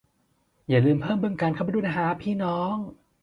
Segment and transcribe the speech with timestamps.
[0.69, 2.75] อย่าลืมเพิ่ม บึงกาฬ เข้าไปด้วยนะฮ้าบพี่น้อง